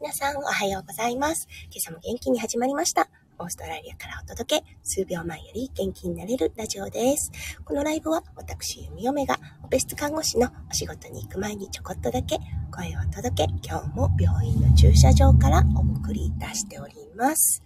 [0.00, 1.48] 皆さんおはようございます。
[1.72, 3.10] 今朝も元気に始まりました。
[3.36, 7.32] オーストラリアからお届け、数秒前より元気になれるラジオです。
[7.64, 12.38] このライブは私、弓嫁がオペ室看護師のお仕事に行く前にちょこっとだけ
[12.70, 17.64] 声を届け、今日も病院の駐車場からお送り出しております。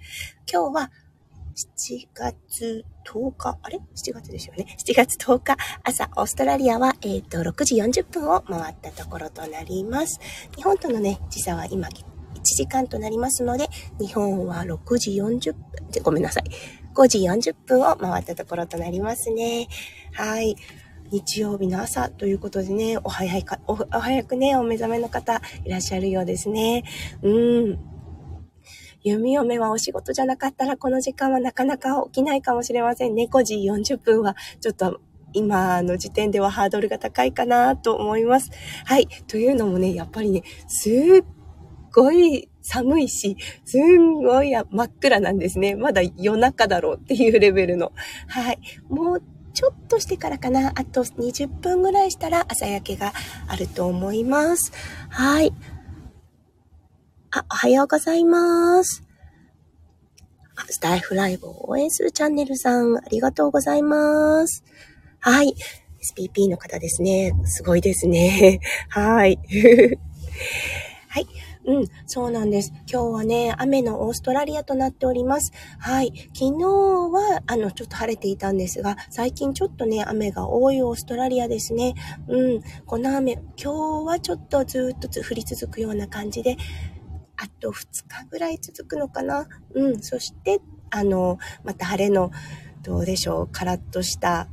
[0.51, 0.91] 今日は
[1.55, 4.75] 7月10日、あれ ?7 月ですよね。
[4.79, 10.19] 7月10日、朝、オーストラリアは、えっ、ー、と、6時40分を回ったところとなります。
[10.57, 11.89] 日本とのね、時差は今、
[12.43, 16.45] 時間となりますので、日本は6時40分、ごめんなさい。
[16.95, 19.69] 5時40分を回ったところとなりますね。
[20.13, 20.57] はい。
[21.11, 26.85] 日曜日の朝ということでね、お早いか、おお早くね、お目覚めの方いらっしゃるようですね。
[27.23, 27.79] うん。
[29.03, 33.29] 弓嫁はお仕事じゃなかったらこの時間はなかなか起きないかもしれませんね。
[33.31, 35.01] 5時40分はちょっと
[35.33, 38.51] 今の時点ではハードルが高いかなと思います。
[38.85, 39.09] はい。
[39.27, 41.25] というのもね、やっぱりね、すっ
[41.93, 45.75] ごい寒いし、すんごい真っ暗なんですね。
[45.75, 47.93] まだ夜中だろうっていうレベルの。
[48.29, 48.59] はい。
[48.89, 49.23] もう
[49.53, 50.73] ちょっとしてからかな。
[50.75, 53.13] あと20分ぐらいしたら朝焼けが
[53.47, 54.73] あると思います。
[55.11, 55.53] はい。
[57.31, 59.05] あ、おはようございます。
[60.69, 64.65] スタイフライブを応援するチャンネルさん、ありがとうございます。
[65.21, 65.55] はい。
[66.03, 67.33] SPP の方ですね。
[67.45, 68.61] すごいですね。
[68.89, 69.39] はい。
[71.09, 71.27] はい。
[71.65, 72.73] うん、そうなんです。
[72.93, 75.53] 今日はね、雨のオーストラリアとなっております。
[75.79, 76.13] はい。
[76.35, 81.95] 昨日は、あの、ちょっと晴れていたんですが、最近ちょっとね、雨が多いオーストラリアですね。
[82.27, 82.63] うん。
[82.85, 86.57] この雨、今日はちょっとずっと降り続くような感じで、
[87.37, 89.47] あと2日ぐらい続くのかな。
[89.75, 90.01] うん。
[90.01, 90.61] そして、
[90.91, 92.33] あの、また晴れの、
[92.83, 94.49] どうでしょう、カラッとした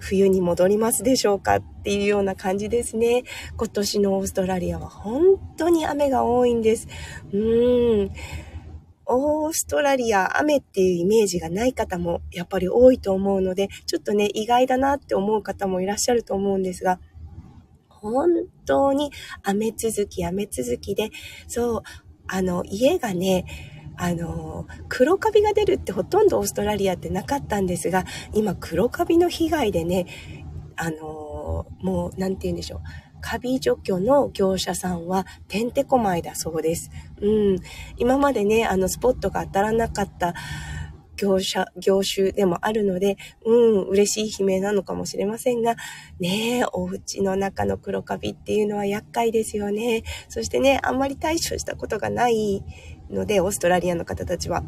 [0.00, 3.22] 冬に戻りますでしょうかっていうような感じですね。
[3.56, 6.88] 今年のオーストラリアは本当に雨が多いんです。
[7.32, 8.10] うーん。
[9.12, 17.00] オーストラリア、雨っていうイメージがない方もやっぱり多いと思うので、ちょっとね、意外だなって思う方もいらっしゃると思うんですが、
[17.88, 18.30] 本
[18.64, 19.10] 当に
[19.42, 21.10] 雨続き、雨続きで、
[21.48, 21.82] そう、
[22.28, 23.44] あの、家がね、
[24.02, 30.06] あの、黒カビが出るってほとんどオーストラリアってなかったんですが、今黒カビの被害でね、
[30.74, 32.80] あの、もう、なんて言うんでしょう。
[33.20, 36.90] カビ除去の業者さんはてんてこまいだそうです。
[37.20, 37.58] うん。
[37.98, 40.32] 今までね、あの、スポットが当たらなかった
[41.18, 45.76] 業者、業種でもあるので、うん、嬉しい悲鳴なのかもしれませんが、
[46.18, 50.04] ねえ、お家の中の黒カビっていうのは厄介ですよね。
[50.30, 52.64] そしてね、あんまり対処したことがない
[53.10, 54.62] ので、オーストラリアの方たちは。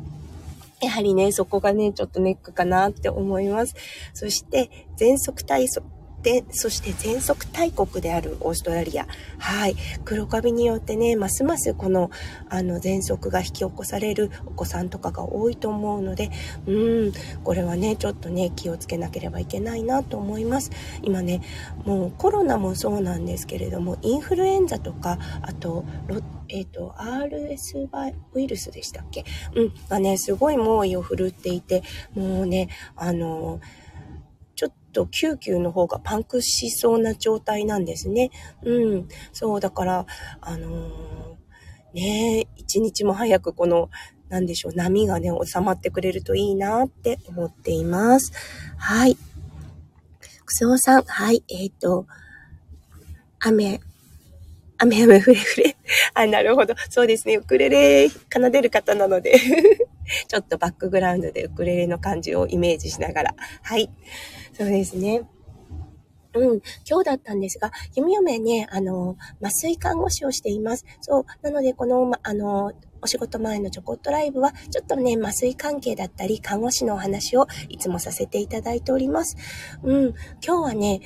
[0.80, 3.74] やはりね、そこがね、ちょっとネックかなって思います。
[4.14, 5.82] そして、全速体操、
[6.22, 9.06] で、そして全速大国であるオーストラリア。
[9.38, 9.76] はい。
[10.04, 12.10] 黒カビによってね、ますますこの、
[12.48, 16.30] あの、喘息が引き起こされるお子さんとかが多いと思うので、
[16.66, 17.12] うん、
[17.42, 20.70] これはね、ちょっとね、気をつけなければいけないなと思います。
[21.02, 21.42] 今ね、
[21.84, 25.84] もうコロナもそうなんですけれども、インフルエンザとか、あと、
[26.48, 27.88] えっ、ー、と、RS
[28.34, 29.24] ウイルスでしたっけ？
[29.56, 31.82] うん、がね、すごい猛威を振るっていて、
[32.14, 33.60] もうね、あの
[34.92, 38.30] と救急の方がパンクしそうな状態なんですね。
[38.62, 39.08] うん。
[39.32, 40.06] そう、だから、
[40.40, 43.90] あのー、ね一日も早くこの、
[44.28, 48.32] なんでしょう、波がね、収まってくれるといいなって思っています。
[48.78, 49.16] はい。
[50.44, 52.06] くすおさん、はい、えっ、ー、と、
[53.40, 53.80] 雨、
[54.78, 55.76] 雨雨ふれふれ。
[56.14, 56.74] あ、なるほど。
[56.90, 57.36] そうですね。
[57.36, 59.34] ウクレレ奏でる方なので
[60.28, 63.34] ちょっとバックグラウンドでウクレレの感じをイメージしながら。
[63.62, 63.90] はい。
[64.52, 65.22] そうですね。
[66.34, 70.86] うん、今日だったんですが、弓嫁ね、あの、麻酔看護師をしています。
[71.02, 79.36] そう、なので、この、まあの、お仕事前のちょこっとライブは、ちょっとね、麻酔関係だったり、看護師のお話をいつもさせていただいております。
[79.82, 81.00] うん、今日はね、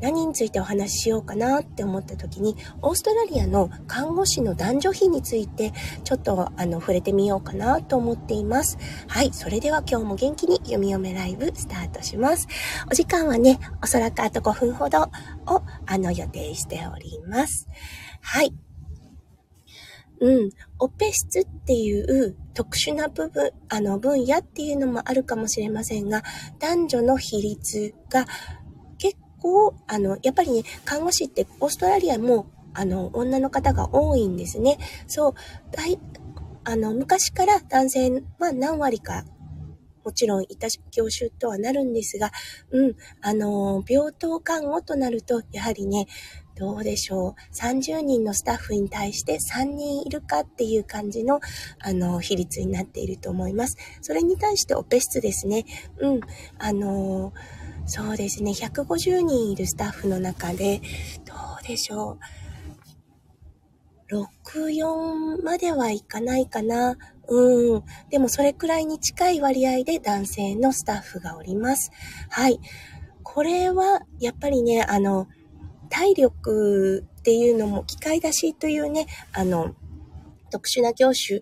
[0.00, 5.72] 何についてお話ししようかなって思った時に、オーストラリアの看護師の男女比について、
[6.04, 8.78] ちょっとあの、触れてみようかなと思っています。
[9.08, 12.48] はい、それでは今日も元気に読み読めライブスタートします。
[12.90, 15.08] お時間はね、おそらくあと5分ほどを、
[15.86, 17.68] あの、予定しております。
[18.20, 18.54] はい。
[20.20, 26.22] うん、オペ室っていう特殊な部分、あの分野っていうのもあるかもしれませんが、
[26.58, 28.26] 男女の比率が
[29.40, 34.78] 構、あの、やっぱりね、看護師ってオーストラリアも、あの、女の方が多いんですね。
[35.06, 35.34] そう、
[35.72, 35.98] 大、
[36.64, 39.24] あの、昔から男性は何割か、
[40.04, 42.30] もちろんいた業種とはなるんですが、
[42.70, 46.06] うん、あの、病棟看護となると、やはりね、
[46.56, 47.54] どうでしょう。
[47.54, 51.40] 30人のスタッフに対して3人いるかっていう感じの、
[51.78, 53.76] あの、比率になっていると思います。
[54.02, 55.64] それに対してオペ室ですね。
[55.98, 56.20] うん。
[56.58, 57.32] あの
[57.92, 58.52] そうですね。
[58.52, 60.80] 150人いるスタッフの中で、
[61.26, 62.18] どうでしょ
[64.08, 64.14] う。
[64.14, 66.96] 6、4まではいかないかな。
[67.26, 67.82] うん。
[68.08, 71.90] でもそれくらいに近い割合で男性のスタッフがおります。
[72.28, 72.60] はい。
[73.24, 75.26] これは、やっぱりね、あの、
[75.88, 79.74] 体力っていうのも、機械出しというね、あの、
[80.52, 81.40] 特殊な業種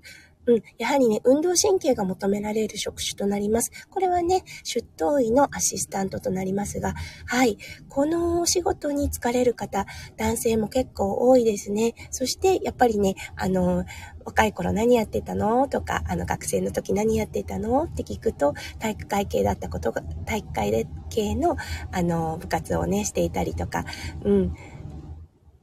[0.49, 3.71] うん、やはりね、運動神経が求められる職種となります。
[3.91, 6.95] これはね、出頭医のアシスタントとなりますが、
[7.27, 7.59] はい、
[7.91, 9.85] このお仕事に疲れる方、
[10.17, 11.95] 男性も結構多いですね。
[12.11, 13.85] そして、やっぱりね、あの、
[14.25, 15.69] 若い頃何やってたの？
[15.69, 17.85] とか、あの、学生の時何やってたの？
[17.85, 21.57] って聞くと、体育会系だったことが、体育会系の、
[21.93, 23.85] あの、部活をね、していたりとか、
[24.25, 24.55] うん、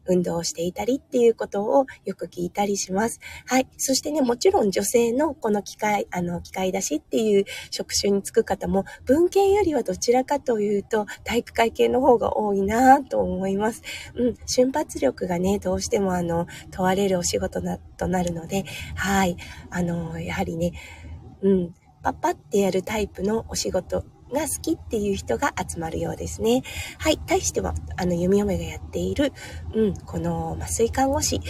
[0.07, 3.19] 運動をしていたりっていうことをよく聞いたりします。
[3.45, 3.67] はい。
[3.77, 13.81] そしてね、もちろん女性のこの機械、あの、機械出しっていう職種に就く方も、文系よりはどちらかというと、体育会系の方が多いなと思います。
[14.15, 14.35] うん。
[14.45, 18.65] 瞬発力がね、どうしてもあの、問われるお仕事な、となるので、
[18.95, 19.37] はい。
[19.69, 20.73] あの、やはりね、
[21.41, 21.75] うん。
[22.03, 24.05] パッパってやるタイプのお仕事
[24.35, 26.61] が好きっていう人が集まるようですね。
[26.99, 27.17] はい。
[27.17, 29.33] 対しては、あの、弓嫁がやっている、
[29.73, 31.41] うん、この麻酔看護師。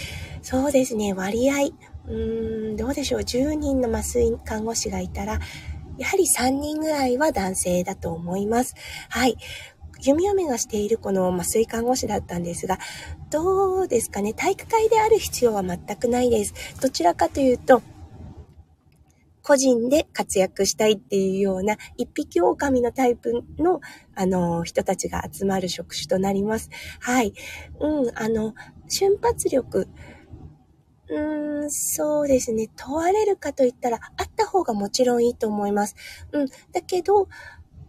[0.42, 1.66] そうですね、割合、
[2.08, 3.20] うーん、どうでしょう。
[3.20, 5.40] 10人の麻酔看護師がいたら、
[5.98, 8.74] やはり3人ぐらいは男性だと思います。
[9.08, 9.36] はい。
[10.02, 12.78] 弓嫁がしているこの麻酔看護師だったんですが、
[13.30, 14.34] どうですかね。
[14.34, 16.54] 体育会である必要は全くないです。
[16.80, 17.82] どちらかというと、
[19.46, 23.80] 個人で活躍したいっていうような一匹狼のタイプの、
[24.16, 26.68] あの、人たちが集まる職種となります。
[26.98, 27.32] はい。
[27.78, 28.54] うん、あの、
[28.88, 29.86] 瞬発力。
[31.08, 32.68] うーん、そうですね。
[32.74, 35.94] 問われるかと言ったら、あった方がもちろんいいと思います。
[36.32, 36.46] うん。
[36.72, 37.28] だけど、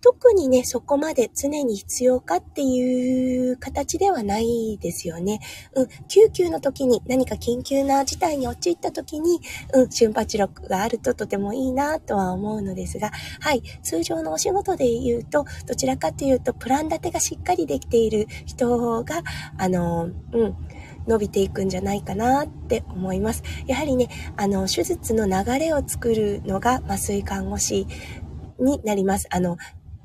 [0.09, 5.42] 特にね、そこまで常に必要かっていう形ではないですよね。
[5.75, 9.42] うん、救急の時に何か緊急な事態に陥った時に、
[9.74, 13.12] うん、瞬発力があるととてもいいなとは思うのですが、
[13.42, 19.24] はい、通常のお仕事で言うと、どちらかというと、プラン立てがしっかりできている人が、
[19.57, 20.56] あの、うん、
[21.06, 23.44] 伸びていくんじゃないかなって思います。
[23.65, 24.07] やはりね、
[24.38, 27.88] あの、手術の流れを作るのが麻酔看護師
[28.59, 29.27] になります。
[29.30, 29.57] あの、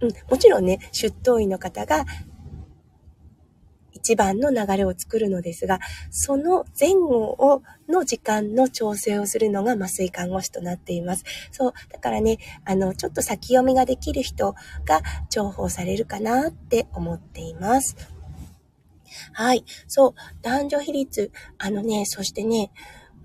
[0.03, 2.05] うん、もちろんね、出頭医の方が
[4.03, 5.79] 一番の流れを作るのですが、
[6.11, 11.25] その前後を、の時間の調整をするのが麻酔看護師となっています。
[11.53, 11.73] そう。
[11.91, 14.55] だからね、あの、ちょっと先読みができる人
[14.85, 17.97] が重宝されるかなって思っています。
[19.33, 19.65] はい。
[19.87, 20.15] そう。
[20.43, 21.31] 男女比率。
[21.59, 22.73] あのね、そしてね、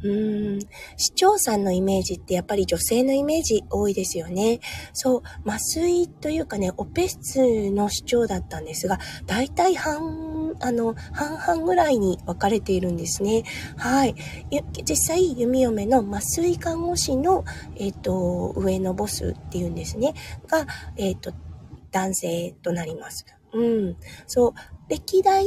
[0.04, 0.10] う
[0.58, 0.60] ん、
[0.96, 4.60] 市長さんのイメージってやっぱり女性のイメージ多いですよね。
[4.94, 13.44] そう、麻酔というかね、オペ室の市長だったんですが、大体半、あの、半々ぐらいに分かれているんですね。
[13.76, 14.16] はい。
[14.84, 17.44] 実際、弓嫁の麻酔看護師の、
[17.76, 20.14] えっ、ー、と、上のボスっていうんですね。
[20.48, 21.34] が、えっ、ー、と、
[21.92, 23.26] 男性となります。
[23.54, 23.98] うん。
[24.28, 24.54] そう、
[24.90, 25.46] 歴代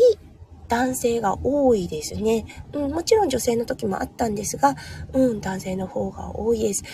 [0.70, 2.46] 男性が多いですね。
[2.72, 4.76] うん、もちろん女性の時もあったんですが、
[5.12, 6.84] うん、男性の方が多いです。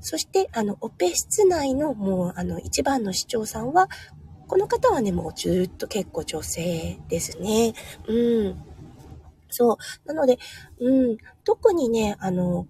[0.00, 3.88] そして、あの、オペ室内のもう、あの、一番の市長さんは、
[4.46, 7.72] この方はね、もうずっと結構女性ですね。
[8.06, 8.62] うん。
[9.48, 9.76] そう。
[10.06, 10.38] なので、
[10.78, 12.66] うん、特にね、あの、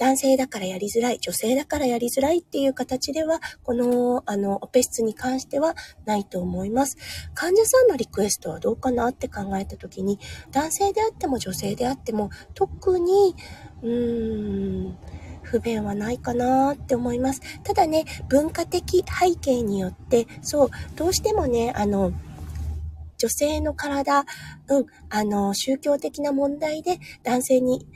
[0.00, 5.74] 男性だからやりづらい、女性だからやりづらいっていう形では、この、あの、オペ室に関しては
[6.06, 6.96] ないと思います。
[7.34, 10.18] 患者さんのリクエストはどうかなって考えたときに、
[10.52, 13.36] 男性であっても女性であっても、特に、
[13.82, 14.98] うーん、
[15.42, 17.42] 不便はないかなって思います。
[17.62, 22.12] ただね、文化的背景によって、そう、どうしてもね、あの、
[23.18, 24.24] 女性の体、
[24.68, 27.86] うん、あの、宗教的な問題で男性に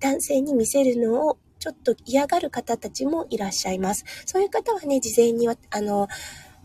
[0.00, 4.04] 男性に見せるのをちょっと嫌がる方たちもいらっしゃいます。
[4.24, 6.08] そういう方はね、事前には、あの、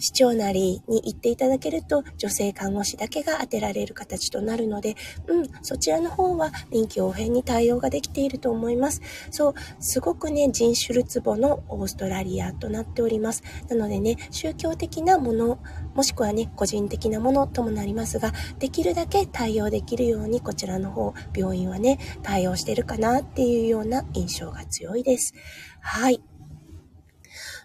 [0.01, 4.96] 市長なりに行っていただけると、女性看護師だけが当てられる形となるので、
[5.27, 9.01] うん、そちらの方は臨機応変に対応ができていると思います。
[9.29, 13.43] そう、すごくね、人種るつぼのオーストラリアとなっております。
[13.70, 15.60] なのでね、宗教的なもの、
[15.93, 25.34] もしくはね、個人的なものともなりますが、できるだけ対応できるように、こちらの方、病院はね、対応してるかなっていうような印象が強いです。
[25.79, 26.24] はい。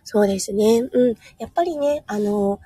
[0.09, 0.83] そうですね。
[0.93, 1.15] うん。
[1.41, 2.61] やっぱりね、あの、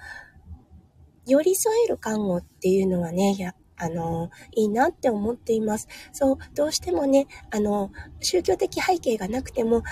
[1.27, 5.89] 寄り添える看護っていうのはね、やあの、いいなって思っています。
[6.13, 9.83] そう、どうしてもね、あの、宗教的背景がなくても、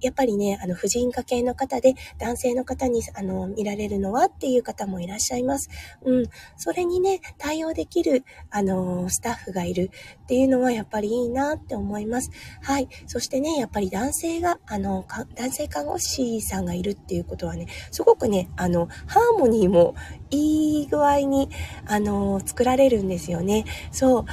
[0.00, 5.68] やっぱりね、あの、婦人科系の方で男性の方に、あの、見られるのはっていう方もいらっしゃいます。
[6.04, 6.26] うん。
[6.56, 9.90] それにね、対応できる、あの、スタッフがいる
[10.22, 12.30] っていうのはやっぱりいいなって思います。
[12.62, 12.88] はい。
[13.06, 19.94] そしてね、やっぱり男性が、あの、男性看護師さんがいるっていうことはね、すごくね、あの、ハーモニーも
[20.30, 21.48] いい具合に、
[21.86, 23.64] あの、作られるんですよね。
[23.90, 24.24] そう。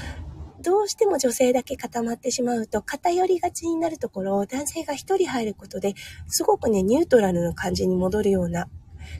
[0.66, 5.94] どうしても女性だけ固まってしまうと偏りがちになるところを男性が一人入ることで
[6.28, 8.68] すごくね、ニュートラルな感じに戻るような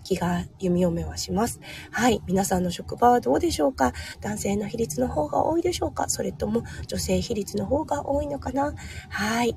[0.04, 1.60] 気が弓嫁はします。
[1.92, 2.20] はい。
[2.25, 3.94] 皆さんの職場はどうでしょうか？
[4.20, 6.10] 男性の比率の方が多いでしょうか？
[6.10, 8.74] それとも女性比率の方が多いのかな？
[9.10, 9.56] はい。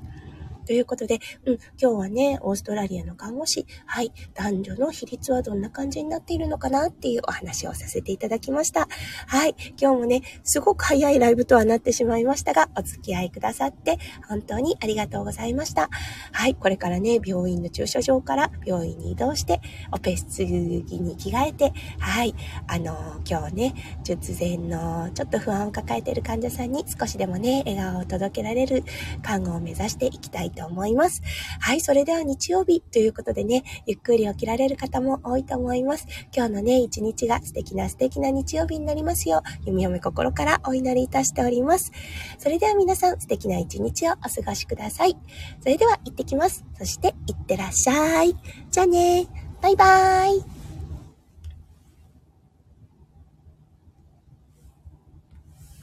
[0.69, 8.87] ということで、うん、今日はね、オーストラリアの看護師、はい、男女の比率はどんな感じになっているのかなっていうお話をさせていただきました。
[9.25, 13.97] はい、今日もね、すごく早いライブとはなってしまいましたが、お付き合いくださって
[14.27, 15.89] 本当にありがとうございました。
[16.33, 19.61] はい、これからね、病院の駐車場から病院に移動して、
[19.91, 22.35] オペ室に着替えて、はい、
[22.67, 23.73] あの、今日ね、
[24.03, 28.83] 術前のちょっと不安を抱えている患者さんに少しでもね、笑顔を届けられる
[29.23, 31.21] 看護を目指していきたいとと思います。
[31.61, 36.05] はい、それでは日曜日ということでね、ゆっくり起きられる方も多いと思います。
[36.35, 41.91] 今日のね、一日が素敵な素敵な日曜日になりますよう、弓嫁心からお祈りいたしております。
[42.37, 45.17] それでは皆さん素敵な一日をお過ごしください。
[45.61, 46.65] それでは行ってきます。
[46.77, 48.35] そして行ってらっしゃい。
[48.69, 49.27] じゃあね
[49.61, 50.58] バイバーイ。